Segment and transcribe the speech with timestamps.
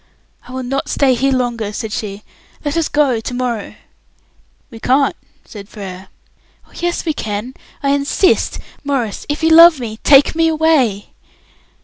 [0.47, 2.23] "I will not stay here longer," said she.
[2.65, 3.75] "Let us go to morrow."
[4.71, 6.07] "We can't," said Frere.
[6.67, 7.53] "Oh, yes, we can.
[7.83, 8.57] I insist.
[8.83, 11.09] Maurice, if you love me, take me away."